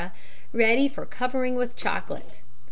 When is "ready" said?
0.51-0.89